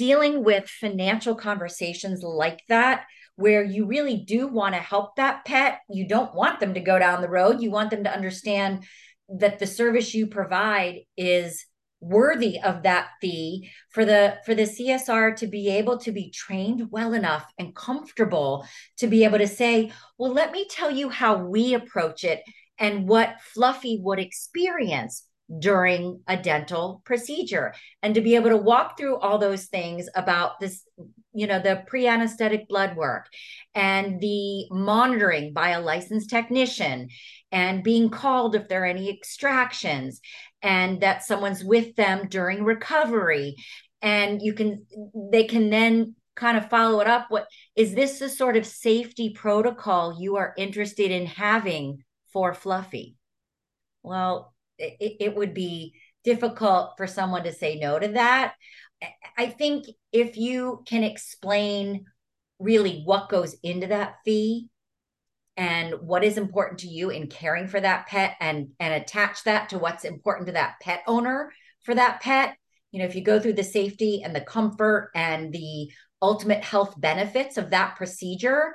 [0.00, 3.04] Dealing with financial conversations like that,
[3.36, 6.98] where you really do want to help that pet, you don't want them to go
[6.98, 7.60] down the road.
[7.60, 8.84] You want them to understand
[9.28, 11.66] that the service you provide is
[12.00, 16.90] worthy of that fee for the for the CSR to be able to be trained
[16.90, 21.44] well enough and comfortable to be able to say, "Well, let me tell you how
[21.44, 22.42] we approach it
[22.78, 25.26] and what Fluffy would experience
[25.58, 27.74] during a dental procedure.
[28.02, 30.84] And to be able to walk through all those things about this
[31.32, 33.28] you know the pre-anesthetic blood work
[33.74, 37.08] and the monitoring by a licensed technician
[37.52, 40.20] and being called if there are any extractions
[40.62, 43.56] and that someone's with them during recovery.
[44.02, 44.86] And you can
[45.32, 49.30] they can then kind of follow it up what is this the sort of safety
[49.30, 53.16] protocol you are interested in having for fluffy?
[54.02, 58.54] Well it, it would be difficult for someone to say no to that.
[59.36, 62.04] I think if you can explain
[62.58, 64.68] really what goes into that fee
[65.56, 69.70] and what is important to you in caring for that pet and and attach that
[69.70, 72.56] to what's important to that pet owner for that pet
[72.92, 75.90] you know if you go through the safety and the comfort and the
[76.22, 78.74] ultimate health benefits of that procedure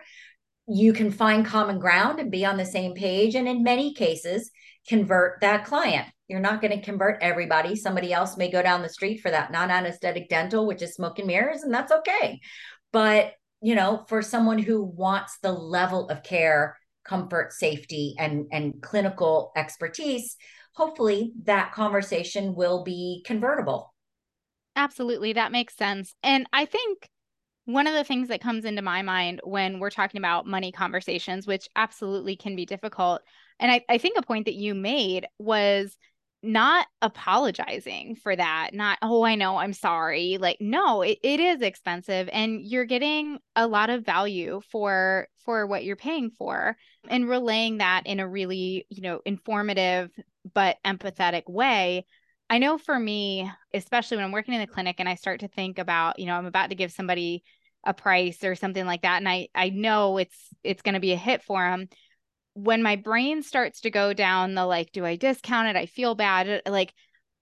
[0.68, 4.52] you can find common ground and be on the same page and in many cases
[4.88, 6.08] convert that client.
[6.28, 7.76] You're not going to convert everybody.
[7.76, 11.28] Somebody else may go down the street for that non-anesthetic dental which is smoke and
[11.28, 12.40] mirrors and that's okay.
[12.92, 18.82] But you know for someone who wants the level of care comfort safety and and
[18.82, 20.36] clinical expertise
[20.74, 23.94] hopefully that conversation will be convertible.
[24.76, 25.34] Absolutely.
[25.34, 26.16] That makes sense.
[26.22, 27.10] And i think
[27.66, 31.48] one of the things that comes into my mind when we're talking about money conversations,
[31.48, 33.24] which absolutely can be difficult,
[33.60, 35.96] and I, I think a point that you made was
[36.46, 40.38] not apologizing for that not oh i know i'm sorry.
[40.40, 45.66] Like no it, it is expensive and you're getting a lot of value for for
[45.66, 46.78] what you're paying for
[47.10, 50.12] and relaying that in a really you know informative
[50.54, 52.06] but empathetic way.
[52.48, 55.48] I know for me especially when i'm working in the clinic and i start to
[55.48, 57.44] think about you know i'm about to give somebody
[57.86, 61.14] a price or something like that and i i know it's it's going to be
[61.14, 61.88] a hit for them
[62.56, 65.76] when my brain starts to go down the like do i discount it?
[65.76, 66.64] I feel bad.
[66.66, 66.94] Uh, like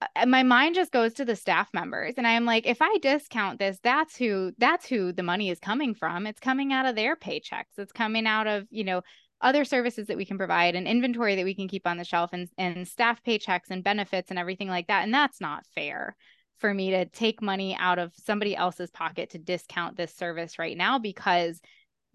[0.02, 3.58] uh, my mind just goes to the staff members and i'm like if i discount
[3.58, 6.26] this that's who that's who the money is coming from.
[6.26, 7.78] It's coming out of their paychecks.
[7.78, 9.02] It's coming out of you know
[9.40, 12.30] other services that we can provide and inventory that we can keep on the shelf
[12.32, 15.04] and, and staff paychecks and benefits and everything like that.
[15.04, 16.16] And that's not fair
[16.58, 20.76] for me to take money out of somebody else's pocket to discount this service right
[20.76, 21.60] now because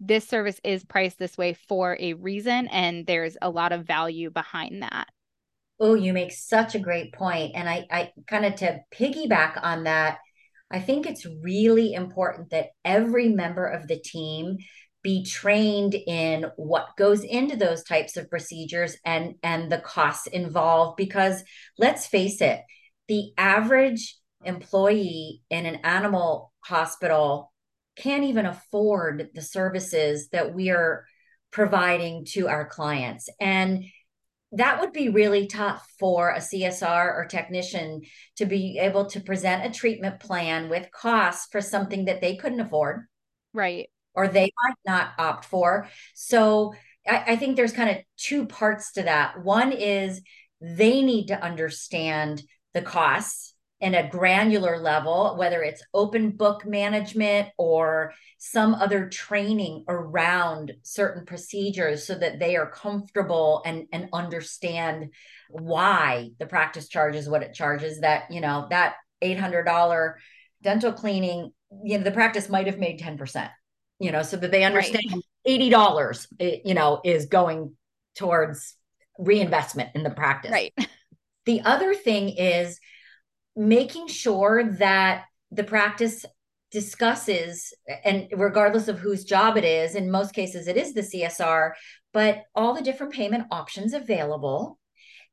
[0.00, 4.30] this service is priced this way for a reason and there's a lot of value
[4.30, 5.08] behind that.
[5.78, 9.84] Oh you make such a great point and i i kind of to piggyback on
[9.84, 10.18] that
[10.70, 14.58] i think it's really important that every member of the team
[15.02, 20.98] be trained in what goes into those types of procedures and and the costs involved
[20.98, 21.42] because
[21.78, 22.60] let's face it
[23.08, 27.50] the average employee in an animal hospital
[28.00, 31.04] can't even afford the services that we are
[31.50, 33.28] providing to our clients.
[33.40, 33.84] And
[34.52, 38.02] that would be really tough for a CSR or technician
[38.36, 42.60] to be able to present a treatment plan with costs for something that they couldn't
[42.60, 43.06] afford.
[43.52, 43.88] Right.
[44.14, 45.88] Or they might not opt for.
[46.14, 46.74] So
[47.06, 49.42] I, I think there's kind of two parts to that.
[49.42, 50.20] One is
[50.60, 52.42] they need to understand
[52.74, 59.84] the costs in a granular level, whether it's open book management or some other training
[59.88, 65.12] around certain procedures so that they are comfortable and, and understand
[65.48, 70.14] why the practice charges what it charges that, you know, that $800
[70.62, 71.50] dental cleaning,
[71.82, 73.50] you know, the practice might have made 10%,
[73.98, 75.22] you know, so that they understand right.
[75.46, 77.74] $80, eh, you know, is going
[78.14, 78.74] towards
[79.18, 80.50] reinvestment in the practice.
[80.50, 80.74] Right.
[81.46, 82.78] The other thing is,
[83.60, 86.24] making sure that the practice
[86.72, 91.72] discusses and regardless of whose job it is in most cases it is the csr
[92.14, 94.78] but all the different payment options available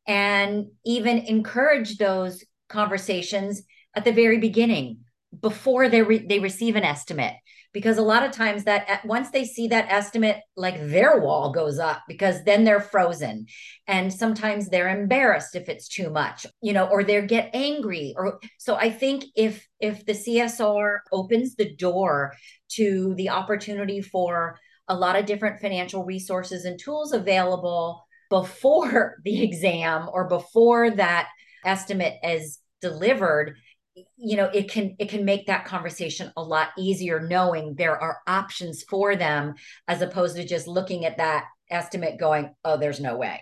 [0.08, 3.62] and even encourage those conversations
[3.96, 4.98] at the very beginning
[5.40, 7.36] before they re- they receive an estimate
[7.74, 11.80] because a lot of times that once they see that estimate like their wall goes
[11.80, 13.46] up because then they're frozen.
[13.88, 18.40] And sometimes they're embarrassed if it's too much you know or they get angry or
[18.58, 22.34] so i think if if the csr opens the door
[22.70, 29.44] to the opportunity for a lot of different financial resources and tools available before the
[29.44, 31.28] exam or before that
[31.66, 33.56] estimate is delivered
[34.18, 38.20] you know it can it can make that conversation a lot easier knowing there are
[38.28, 39.56] options for them
[39.88, 43.42] as opposed to just looking at that estimate going oh there's no way.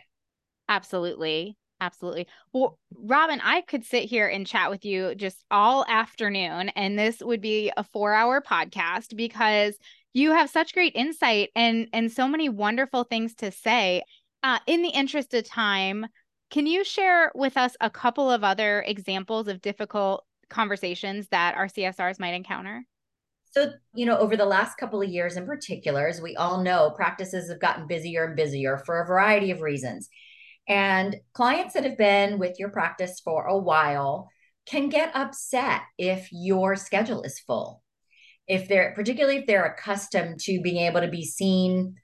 [0.68, 1.58] Absolutely.
[1.82, 2.28] Absolutely.
[2.54, 7.20] Well robin i could sit here and chat with you just all afternoon and this
[7.22, 9.78] would be a 4 hour podcast because
[10.13, 14.04] you have such great insight and and so many wonderful things to say.
[14.44, 16.06] Uh, in the interest of time
[16.52, 21.67] can you share with us a couple of other examples of difficult conversations that our
[21.67, 22.86] CSRs might encounter?
[23.51, 26.91] So, you know, over the last couple of years in particular, as we all know,
[26.91, 30.10] practices have gotten busier and busier for a variety of reasons.
[30.67, 34.29] And clients that have been with your practice for a while
[34.65, 37.81] can get upset if your schedule is full.
[38.48, 41.96] If they're particularly if they're accustomed to being able to be seen,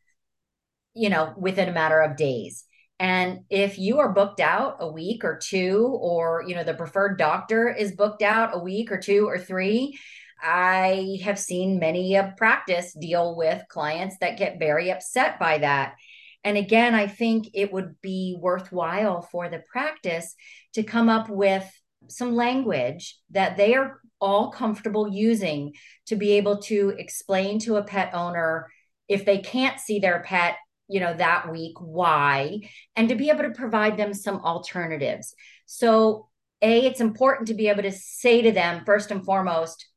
[0.94, 2.64] you know, within a matter of days.
[3.02, 7.18] And if you are booked out a week or two, or you know, the preferred
[7.18, 9.98] doctor is booked out a week or two or three,
[10.40, 15.96] I have seen many a practice deal with clients that get very upset by that.
[16.44, 20.36] And again, I think it would be worthwhile for the practice
[20.76, 21.68] to come up with
[22.08, 25.74] some language that they are all comfortable using
[26.06, 28.68] to be able to explain to a pet owner
[29.08, 30.58] if they can't see their pet
[30.92, 32.60] you know that week why?
[32.96, 35.34] And to be able to provide them some alternatives.
[35.66, 36.28] So
[36.62, 39.88] a it's important to be able to say to them first and foremost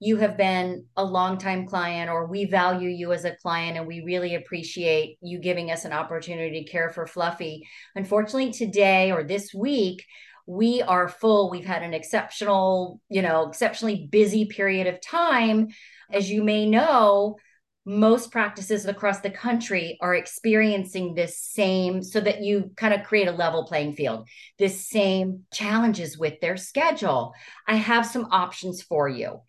[0.00, 4.02] you have been a longtime client or we value you as a client and we
[4.02, 7.66] really appreciate you giving us an opportunity to care for fluffy.
[7.94, 10.04] Unfortunately today or this week
[10.46, 11.50] we are full.
[11.50, 15.68] We've had an exceptional you know exceptionally busy period of time.
[16.12, 17.38] As you may know
[17.84, 23.28] most practices across the country are experiencing this same so that you kind of create
[23.28, 24.26] a level playing field
[24.58, 27.34] this same challenges with their schedule.
[27.68, 29.40] I have some options for you.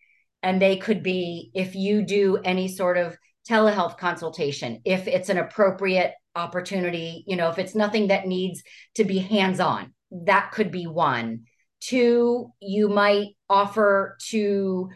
[0.44, 3.18] And they could be if you do any sort of
[3.50, 8.64] telehealth consultation if it's an appropriate opportunity you know if it's nothing that needs
[8.96, 11.46] to be hands on that could be one.
[11.82, 14.90] Two you might offer to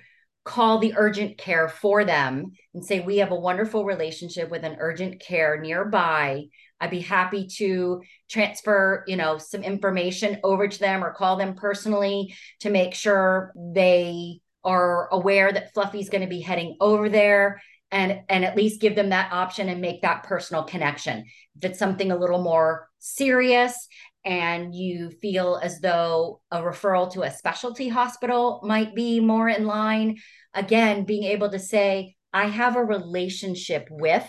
[0.50, 4.78] call the urgent care for them and say, We have a wonderful relationship with an
[4.80, 6.45] urgent care nearby.
[6.82, 11.54] I'd be happy to transfer, you know, some information over to them or call them
[11.54, 17.62] personally to make sure they are aware that Fluffy's going to be heading over there
[17.91, 21.26] and and at least give them that option and make that personal connection.
[21.58, 23.88] If it's something a little more serious
[24.26, 29.66] and you feel as though a referral to a specialty hospital might be more in
[29.66, 30.18] line,
[30.54, 34.28] again, being able to say, I have a relationship with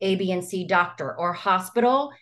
[0.00, 2.12] A, B, and C doctor or hospital.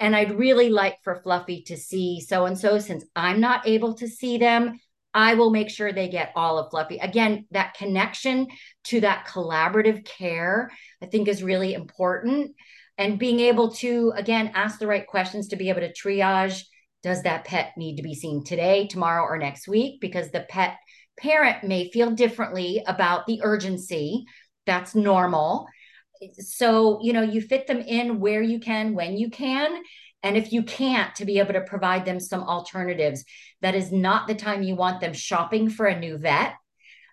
[0.00, 2.78] And I'd really like for Fluffy to see so and so.
[2.78, 4.80] Since I'm not able to see them,
[5.14, 6.98] I will make sure they get all of Fluffy.
[6.98, 8.48] Again, that connection
[8.84, 10.70] to that collaborative care,
[11.02, 12.52] I think, is really important.
[12.98, 16.62] And being able to, again, ask the right questions to be able to triage
[17.02, 20.00] does that pet need to be seen today, tomorrow, or next week?
[20.00, 20.76] Because the pet
[21.18, 24.24] parent may feel differently about the urgency.
[24.66, 25.66] That's normal.
[26.38, 29.82] So, you know, you fit them in where you can, when you can.
[30.22, 33.24] And if you can't, to be able to provide them some alternatives,
[33.60, 36.54] that is not the time you want them shopping for a new vet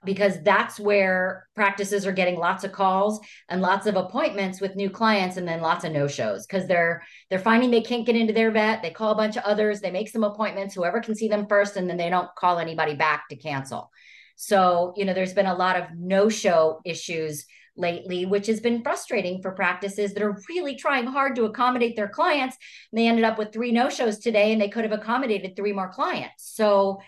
[0.05, 3.19] because that's where practices are getting lots of calls
[3.49, 7.01] and lots of appointments with new clients and then lots of no shows because they're
[7.29, 8.81] they're finding they can't get into their vet.
[8.81, 9.81] They call a bunch of others.
[9.81, 10.73] They make some appointments.
[10.73, 13.91] Whoever can see them first and then they don't call anybody back to cancel.
[14.35, 17.45] So you know there's been a lot of no show issues
[17.75, 22.09] lately which has been frustrating for practices that are really trying hard to accommodate their
[22.09, 22.57] clients.
[22.91, 25.73] And they ended up with three no shows today and they could have accommodated three
[25.73, 26.51] more clients.
[26.55, 26.99] So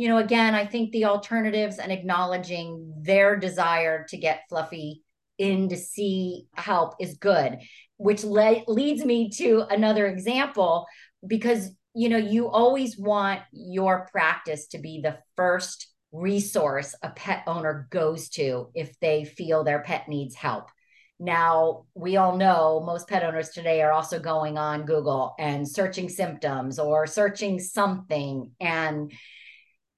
[0.00, 5.02] you know, again, I think the alternatives and acknowledging their desire to get Fluffy
[5.36, 7.58] in to see help is good,
[7.98, 10.86] which le- leads me to another example
[11.26, 17.42] because, you know, you always want your practice to be the first resource a pet
[17.46, 20.70] owner goes to if they feel their pet needs help.
[21.18, 26.08] Now, we all know most pet owners today are also going on Google and searching
[26.08, 28.52] symptoms or searching something.
[28.58, 29.12] And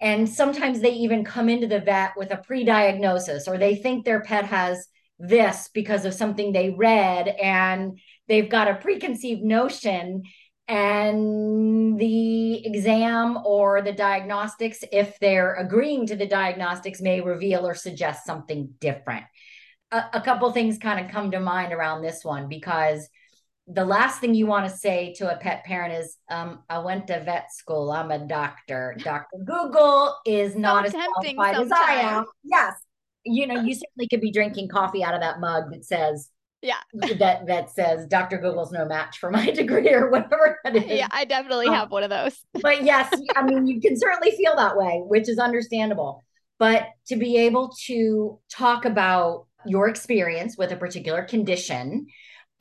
[0.02, 4.04] and sometimes they even come into the vet with a pre diagnosis or they think
[4.04, 4.88] their pet has
[5.20, 10.24] this because of something they read and they've got a preconceived notion.
[10.66, 17.74] And the exam or the diagnostics if they're agreeing to the diagnostics may reveal or
[17.74, 19.24] suggest something different.
[19.92, 23.08] A, a couple things kind of come to mind around this one because
[23.68, 27.06] the last thing you want to say to a pet parent is, um, I went
[27.06, 27.92] to vet school.
[27.92, 28.96] I'm a doctor.
[29.04, 29.38] Dr.
[29.44, 31.72] Google is not so as qualified sometimes.
[31.72, 32.24] as I am.
[32.44, 32.74] Yes.
[33.24, 36.28] You know, you certainly could be drinking coffee out of that mug that says,
[36.60, 36.78] yeah,
[37.18, 38.38] that that says Dr.
[38.38, 40.84] Google's no match for my degree or whatever that is.
[40.84, 42.38] Yeah, I definitely um, have one of those.
[42.60, 46.24] but yes, I mean, you can certainly feel that way, which is understandable.
[46.58, 52.06] But to be able to talk about your experience with a particular condition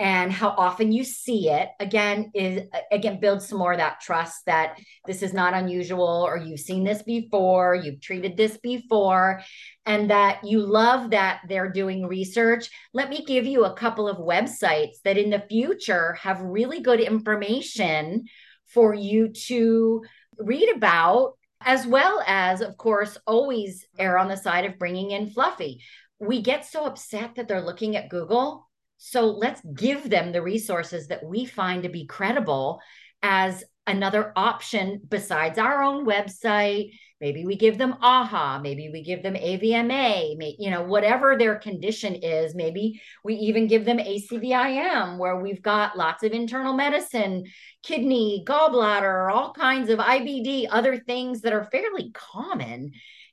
[0.02, 4.44] and how often you see it again is again builds some more of that trust
[4.48, 9.42] that this is not unusual or you've seen this before you've treated this before
[9.86, 12.68] and that you love that they're doing research.
[12.94, 17.00] Let me give you a couple of websites that in the future have really good
[17.00, 18.26] information
[18.66, 20.04] for you to
[20.40, 21.34] read about
[21.64, 25.84] as well as of course always err on the side of bringing in fluffy.
[26.20, 28.68] We get so upset that they're looking at google
[29.04, 32.80] so let's give them the resources that we find to be credible
[33.24, 36.92] as another option besides our own website.
[37.20, 42.14] Maybe we give them AAHA, maybe we give them AVMA, you know, whatever their condition
[42.14, 42.54] is.
[42.54, 47.46] Maybe we even give them ACVIM, where we've got lots of internal medicine,
[47.82, 52.92] kidney, gallbladder, all kinds of IBD, other things that are fairly common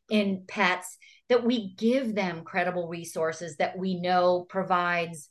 [0.08, 0.96] in pets
[1.28, 5.28] that we give them credible resources that we know provides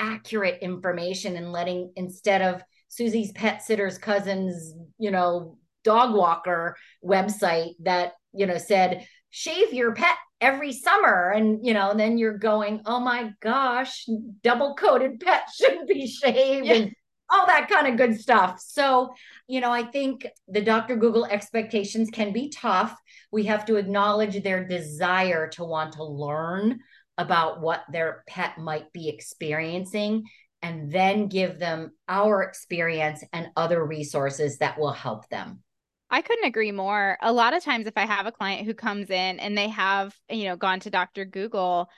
[0.00, 7.74] accurate information and letting instead of Susie's pet sitter's cousin's, you know, dog walker website
[7.80, 11.30] that, you know, said, shave your pet every summer.
[11.30, 14.06] And, you know, and then you're going, oh my gosh,
[14.42, 16.66] double coated pet shouldn't be shaved.
[16.66, 16.74] Yeah.
[16.74, 16.92] And
[17.30, 18.60] all that kind of good stuff.
[18.60, 19.14] So,
[19.46, 20.96] you know, I think the Dr.
[20.96, 22.94] Google expectations can be tough.
[23.30, 26.80] We have to acknowledge their desire to want to learn
[27.20, 30.24] about what their pet might be experiencing
[30.62, 35.62] and then give them our experience and other resources that will help them.
[36.10, 37.18] I couldn't agree more.
[37.22, 40.14] A lot of times if I have a client who comes in and they have,
[40.28, 41.24] you know, gone to Dr.
[41.24, 41.88] Google,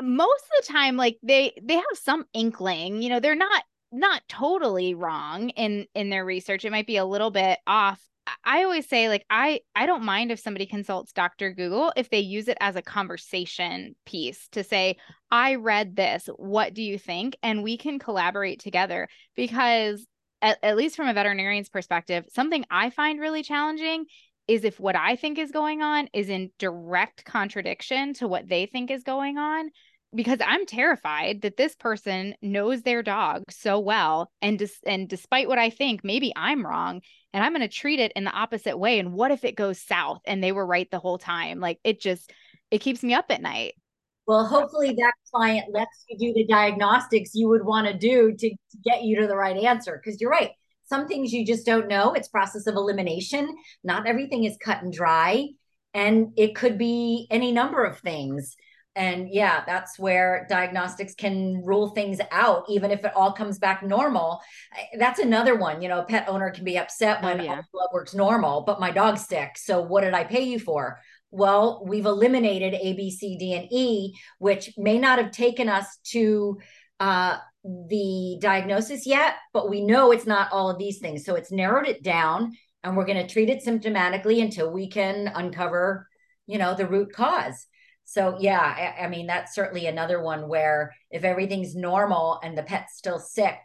[0.00, 4.22] most of the time like they they have some inkling, you know, they're not not
[4.28, 6.64] totally wrong in in their research.
[6.64, 8.00] It might be a little bit off.
[8.44, 11.52] I always say like I I don't mind if somebody consults Dr.
[11.52, 14.96] Google if they use it as a conversation piece to say
[15.30, 17.36] I read this, what do you think?
[17.42, 20.06] And we can collaborate together because
[20.40, 24.06] at, at least from a veterinarian's perspective, something I find really challenging
[24.48, 28.66] is if what I think is going on is in direct contradiction to what they
[28.66, 29.70] think is going on
[30.14, 35.48] because I'm terrified that this person knows their dog so well and dis- and despite
[35.48, 37.00] what I think maybe I'm wrong
[37.32, 39.80] and I'm going to treat it in the opposite way and what if it goes
[39.80, 41.60] south and they were right the whole time?
[41.60, 42.32] Like it just
[42.70, 43.74] it keeps me up at night.
[44.26, 48.54] Well hopefully that client lets you do the diagnostics you would want to do to,
[48.84, 50.52] get you to the right answer because you're right
[50.84, 53.54] some things you just don't know it's process of elimination
[53.84, 55.46] not everything is cut and dry
[55.94, 58.56] and it could be any number of things
[58.94, 63.82] and yeah that's where diagnostics can rule things out even if it all comes back
[63.82, 64.40] normal.
[64.98, 67.62] That's another one you know a pet owner can be upset oh, when oh, yeah.
[67.72, 71.00] blood works normal but my dog's sick so what did i pay you for?
[71.30, 75.98] Well we've eliminated a b c d and e which may not have taken us
[76.10, 76.58] to
[77.00, 81.24] uh, the diagnosis yet but we know it's not all of these things.
[81.24, 82.52] So it's narrowed it down
[82.84, 86.08] and we're going to treat it symptomatically until we can uncover
[86.46, 87.66] you know the root cause
[88.04, 92.62] so yeah, I, I, mean that's certainly another one where if everything's normal and the
[92.62, 93.56] pet's still sick,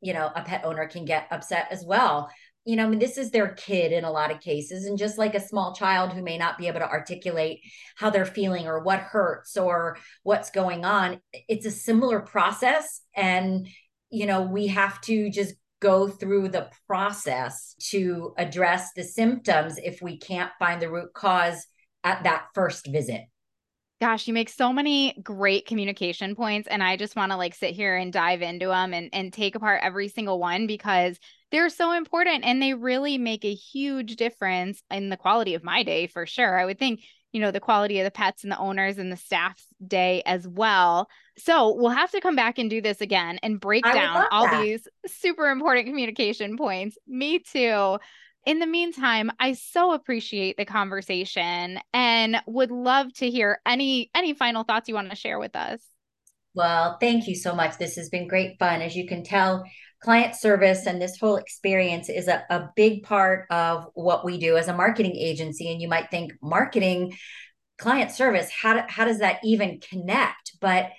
[0.00, 2.30] you know, a pet owner can get upset as well.
[2.64, 4.86] You know, I mean, this is their kid in a lot of cases.
[4.86, 7.60] And just like a small child who may not be able to articulate
[7.96, 13.00] how they're feeling or what hurts or what's going on, it's a similar process.
[13.16, 13.68] And,
[14.10, 20.00] you know, we have to just go through the process to address the symptoms if
[20.00, 21.66] we can't find the root cause
[22.04, 23.22] at that first visit.
[24.02, 27.72] Gosh, you make so many great communication points and I just want to like sit
[27.72, 31.20] here and dive into them and and take apart every single one because
[31.52, 35.84] they're so important and they really make a huge difference in the quality of my
[35.84, 36.58] day for sure.
[36.58, 39.16] I would think, you know, the quality of the pets and the owners and the
[39.16, 41.08] staff's day as well.
[41.38, 44.46] So, we'll have to come back and do this again and break I down all
[44.46, 44.62] that.
[44.64, 46.98] these super important communication points.
[47.06, 47.98] Me too
[48.44, 54.34] in the meantime, I so appreciate the conversation and would love to hear any any
[54.34, 55.80] final thoughts you want to share with us.
[56.54, 57.78] Well, thank you so much.
[57.78, 58.82] This has been great fun.
[58.82, 59.64] As you can tell,
[60.02, 64.56] client service and this whole experience is a, a big part of what we do
[64.56, 65.70] as a marketing agency.
[65.70, 67.16] And you might think marketing,
[67.78, 70.58] client service, how, do, how does that even connect?
[70.60, 70.90] But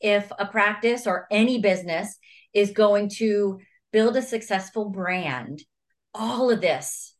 [0.00, 2.16] if a practice or any business
[2.54, 3.58] is going to
[3.92, 5.62] build a successful brand,
[6.14, 7.14] all of this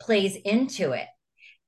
[0.00, 1.06] plays into it.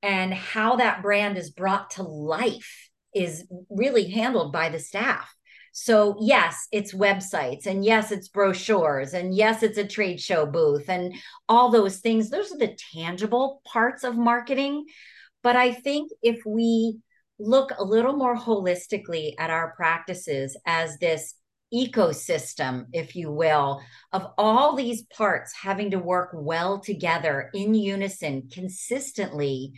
[0.03, 5.33] And how that brand is brought to life is really handled by the staff.
[5.73, 10.89] So, yes, it's websites, and yes, it's brochures, and yes, it's a trade show booth,
[10.89, 11.13] and
[11.47, 12.29] all those things.
[12.31, 14.85] Those are the tangible parts of marketing.
[15.43, 16.97] But I think if we
[17.37, 21.35] look a little more holistically at our practices as this
[21.73, 23.81] ecosystem, if you will,
[24.13, 29.73] of all these parts having to work well together in unison consistently,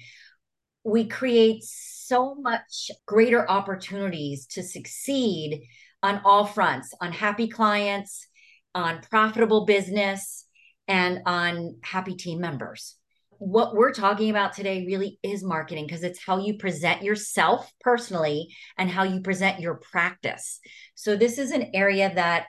[0.83, 5.63] we create so much greater opportunities to succeed
[6.01, 8.27] on all fronts on happy clients,
[8.73, 10.45] on profitable business,
[10.87, 12.98] and on happy team members
[13.39, 18.49] what we're talking about today really is marketing because it's how you present yourself personally
[18.77, 20.59] and how you present your practice.
[20.95, 22.45] So, this is an area that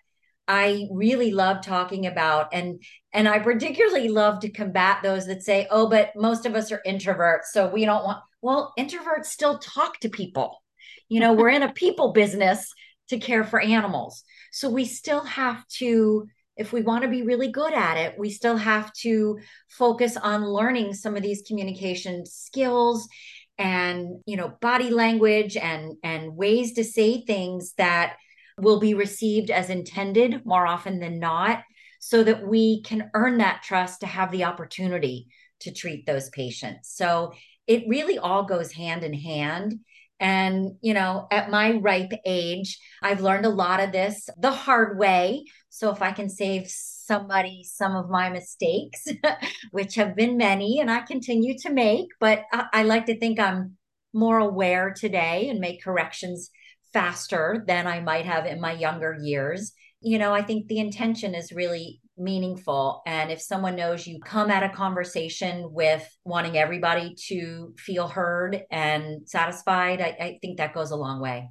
[0.49, 2.83] I really love talking about and
[3.13, 6.83] and I particularly love to combat those that say, "Oh, but most of us are
[6.87, 10.63] introverts, so we don't want." Well, introverts still talk to people.
[11.09, 12.73] You know, we're in a people business
[13.11, 14.25] to care for animals.
[14.53, 16.27] So we still have to
[16.61, 20.47] if we want to be really good at it, we still have to focus on
[20.47, 23.09] learning some of these communication skills
[23.57, 28.17] and, you know, body language and and ways to say things that
[28.59, 31.63] will be received as intended more often than not
[31.99, 35.29] so that we can earn that trust to have the opportunity
[35.61, 36.93] to treat those patients.
[36.95, 37.33] So
[37.67, 39.81] it really all goes hand in hand.
[40.21, 44.99] And, you know, at my ripe age, I've learned a lot of this the hard
[44.99, 45.45] way.
[45.71, 49.07] So if I can save somebody some of my mistakes,
[49.71, 53.41] which have been many and I continue to make, but I, I like to think
[53.41, 53.79] I'm
[54.13, 56.51] more aware today and make corrections
[56.93, 59.73] faster than I might have in my younger years.
[60.03, 63.03] You know, I think the intention is really meaningful.
[63.07, 68.63] And if someone knows you come at a conversation with wanting everybody to feel heard
[68.71, 71.49] and satisfied, I, I think that goes a long way.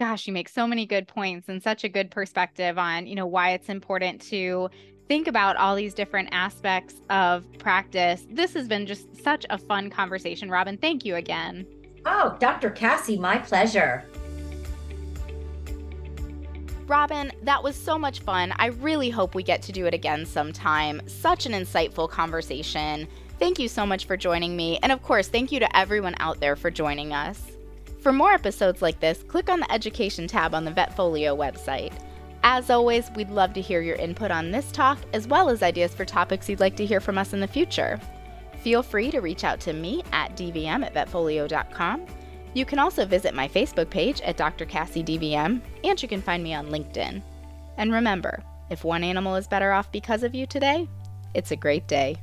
[0.00, 3.26] Gosh, you make so many good points and such a good perspective on, you know,
[3.26, 4.68] why it's important to
[5.08, 8.26] think about all these different aspects of practice.
[8.30, 10.76] This has been just such a fun conversation, Robin.
[10.76, 11.66] Thank you again.
[12.04, 12.70] Oh, Dr.
[12.70, 14.04] Cassi, my pleasure.
[16.88, 18.52] Robin, that was so much fun.
[18.58, 21.02] I really hope we get to do it again sometime.
[21.06, 23.08] Such an insightful conversation.
[23.40, 24.78] Thank you so much for joining me.
[24.82, 27.42] And of course, thank you to everyone out there for joining us.
[28.00, 31.92] For more episodes like this, click on the Education tab on the VetFolio website.
[32.44, 35.92] As always, we'd love to hear your input on this talk, as well as ideas
[35.92, 37.98] for topics you'd like to hear from us in the future.
[38.60, 42.06] Feel free to reach out to me at dvm at vetfolio.com
[42.56, 44.64] you can also visit my Facebook page at Dr.
[44.64, 47.22] Cassi DVM, and you can find me on LinkedIn.
[47.76, 50.88] And remember, if one animal is better off because of you today,
[51.34, 52.16] it's a great day.